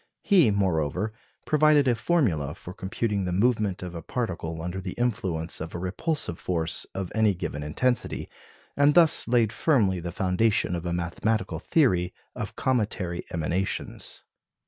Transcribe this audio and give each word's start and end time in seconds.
He, 0.23 0.49
moreover, 0.49 1.13
provided 1.45 1.87
a 1.87 1.93
formula 1.93 2.55
for 2.55 2.73
computing 2.73 3.25
the 3.25 3.31
movement 3.31 3.83
of 3.83 3.93
a 3.93 4.01
particle 4.01 4.59
under 4.63 4.81
the 4.81 4.93
influence 4.93 5.61
of 5.61 5.75
a 5.75 5.77
repulsive 5.77 6.39
force 6.39 6.87
of 6.95 7.11
any 7.13 7.35
given 7.35 7.61
intensity, 7.61 8.27
and 8.75 8.95
thus 8.95 9.27
laid 9.27 9.53
firmly 9.53 9.99
the 9.99 10.11
foundation 10.11 10.75
of 10.75 10.87
a 10.87 10.91
mathematical 10.91 11.59
theory 11.59 12.15
of 12.35 12.55
cometary 12.55 13.25
emanations. 13.31 14.23